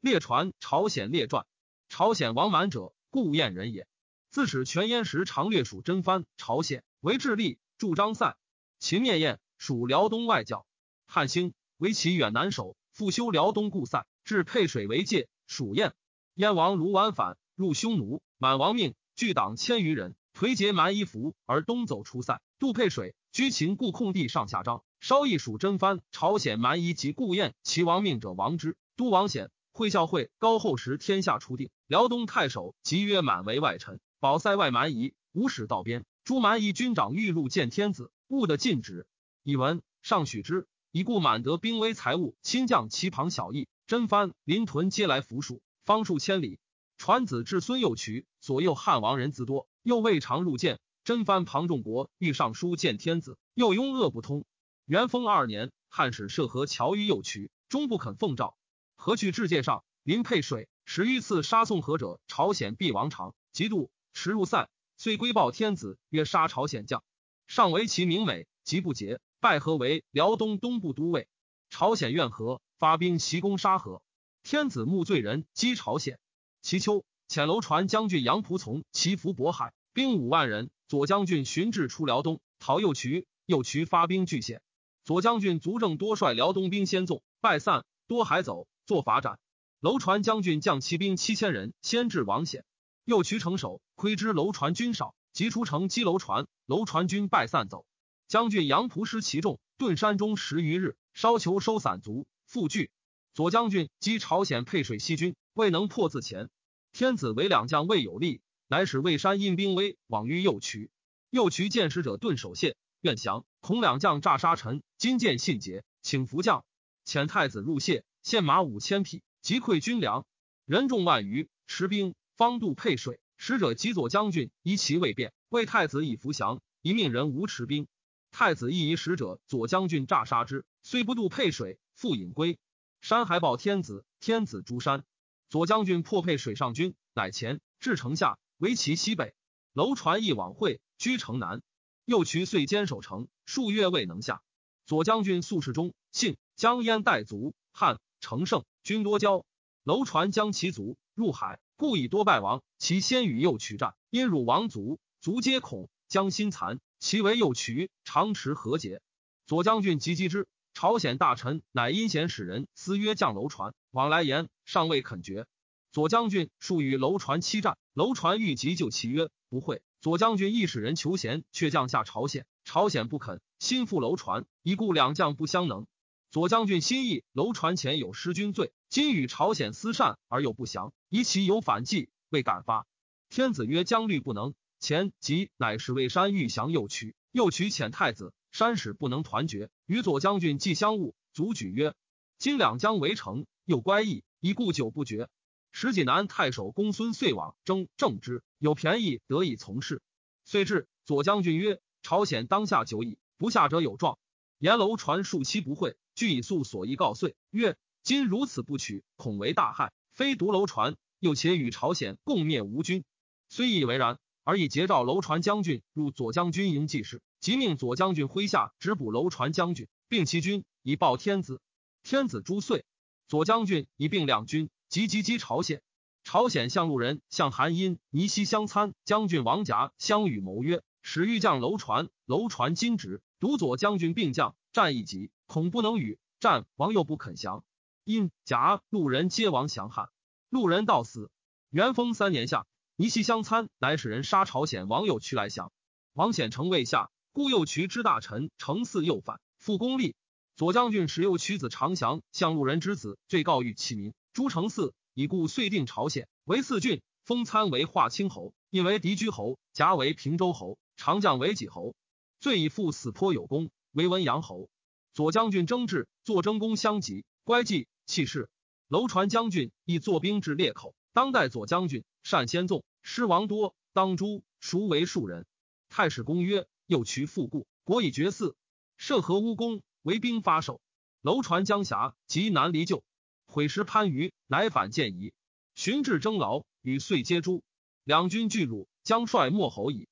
[0.00, 1.44] 列传朝鲜列传。
[1.90, 3.86] 朝鲜王满者，故燕人也。
[4.30, 6.24] 自始全燕时，常略属真藩。
[6.38, 8.38] 朝鲜为智利，驻张塞。
[8.78, 10.64] 秦灭燕，属辽东外教。
[11.06, 15.92] 汉兴，为其远南守，复修辽东故塞，至沛水为界，属燕。
[16.34, 24.82] 燕王卢绾反，入匈奴，满王命，聚党千余人，颓结蛮夷服，而东走出塞，渡沛水，居秦故空地上下章。
[25.00, 26.00] 稍一属真藩。
[26.10, 28.78] 朝鲜蛮夷及故燕，其亡命者亡之。
[28.96, 29.50] 都王显。
[29.80, 31.70] 会孝会高后时，天下初定。
[31.86, 36.04] 辽东太守即曰满为外臣，保塞外蛮夷，无使道边。
[36.22, 39.06] 诸蛮夷军长欲入见天子，勿得禁止。
[39.42, 40.68] 以闻上许之。
[40.92, 46.58] 以故满得兵威财物，亲将其旁小邑，真藩临屯皆来服属，方数千里。
[46.98, 50.78] 传子至孙右渠，左右汉王人自多，又未尝入见。
[51.04, 54.44] 真藩庞仲国欲上书见天子，又拥恶不通。
[54.84, 58.58] 元丰二年，汉使设河桥于右渠，终不肯奉诏。
[59.02, 67.02] 何去至界上，临沛水，十余次杀宋河者，朝鲜必亡长，嫉妒，驰入塞，遂归报天子，曰杀朝鲜将，
[67.46, 71.28] 上为其名美，即不节，拜何为辽东东部都尉。
[71.70, 74.02] 朝鲜怨何，发兵袭攻沙河，
[74.42, 76.18] 天子慕罪人击朝鲜。
[76.60, 80.68] 其秋，遣楼船将军杨仆从祈福渤海，兵五万人。
[80.88, 84.60] 左将军寻至出辽东，讨右渠，右渠发兵拒险。
[85.04, 88.66] 左将军卒正多率辽东兵先纵，败散，多海走。
[88.90, 89.38] 作法斩，
[89.78, 92.64] 楼船将军将骑兵七千人，先至王显。
[93.04, 97.86] 右渠城守，窥知楼船军少，即出城击楼船，楼船军败散走。
[98.26, 102.90] 将军杨仆失其众，遁山中十余日，稍求收散卒，复拒。
[103.32, 106.50] 左将军击朝鲜沛水西军，未能破自前。
[106.90, 110.90] 天子为两将未有力，乃使魏山印兵威往于右渠。
[111.30, 113.44] 右渠见使者顿守谢，愿降。
[113.60, 116.64] 恐两将诈杀臣，今见信节，请伏将，
[117.06, 118.02] 遣太子入谢。
[118.22, 120.26] 献马五千匹，击溃军粮，
[120.66, 123.20] 人众万余，持兵方渡沛水。
[123.42, 127.88] 使者及左将军依其未变，为太子以伏降，一命人无持兵。
[128.30, 132.58] 太子亦疑使者左将军诈杀之，虽不渡沛水，复引归。
[133.00, 135.04] 山还报天子，天子诛山。
[135.48, 139.34] 左将军破沛水上军，乃前至城下，围其西北。
[139.72, 141.62] 楼船一往会，居城南。
[142.04, 144.42] 右渠遂坚守城，数月未能下。
[144.84, 147.98] 左将军宿世中，信江淹带卒，汉。
[148.20, 149.44] 成胜军多骄，
[149.82, 152.62] 楼船将其卒入海，故以多败亡。
[152.78, 156.80] 其先与右渠战，因辱王卒，卒皆恐，将心残。
[156.98, 159.00] 其为右渠，长持和解。
[159.46, 165.46] 左将军急击之，朝鲜大臣乃阴险使人私约降楼船，往来言尚未肯决。
[165.92, 169.82] 左将军数与楼船欺战，楼船欲急救其约，不会。
[170.00, 175.86] 左将军亦使人求贤，却降下朝鲜，朝鲜不肯，心腹楼船，以故两将不相能。
[176.30, 182.86] 左将军心意，楼船前有失君罪，今与朝鲜私善而又不降，疑其有反计，未敢发。
[183.28, 191.96] 天子曰：“将虑不能。”前即乃是魏山欲降右渠，右渠遣太子，山使不能团结，与左将军既相误，卒举曰
[192.38, 195.28] ：“今两将围城，又乖异，已故久不决。”
[195.72, 200.00] 石济南太守公孙遂往争正之，有便宜得以从事。
[200.44, 204.16] 遂至，左将军曰：“朝鲜当下久矣，不下者有状。”
[204.60, 205.96] 言楼船数期不会。
[206.14, 209.90] 据以诉所议告遂曰：“今如此不取，恐为大害。
[210.12, 213.02] 非独楼船，又且与朝鲜共灭吴军。
[213.48, 221.62] 虽以为然，而以节召楼船将军入左将军营记事，即命左将军麾下直补楼船将军，并其军，以报天子。
[222.02, 222.84] 天子诛遂。
[223.28, 225.80] 左将军以并两军，即击击朝鲜。
[226.22, 237.64] 朝鲜向路人向韩殷、尼西相参将军王甲相与谋曰：使欲将楼船，楼船今直，独左将军并将，战一急。”恐不能与战，王又不肯降。
[238.04, 240.10] 因甲路人皆亡降汉。
[240.48, 241.28] 路人到死。
[241.70, 245.72] 元丰三年夏，尼西相参乃使人杀朝鲜王右渠来降。
[246.12, 250.14] 王显成未下，故右渠之大臣程嗣又反，复功立。
[250.54, 254.12] 左将军使右渠子长祥向路人之子，罪告欲其民。
[254.32, 261.94] 朱程嗣以故遂定朝鲜为四郡，封参为华清侯，因为敌居侯；甲为平州侯，长将为己侯。
[262.40, 264.70] 罪以父死颇有功，为文阳侯。
[265.12, 268.48] 左将军争至，坐征功相及，乖继弃势。
[268.88, 270.94] 楼船将军亦坐兵至裂口。
[271.12, 275.44] 当代左将军善先纵，失王多，当诛，孰为庶人？
[275.90, 278.54] 太史公曰：右渠复故，国以绝嗣。
[278.96, 280.80] 涉河乌公为兵发守，
[281.20, 283.04] 楼船江峡，极难离旧。
[283.46, 285.34] 毁师番禺，乃反见夷。
[285.74, 287.62] 寻至征劳，与遂皆诛。
[288.04, 290.08] 两军俱辱，将帅莫侯矣。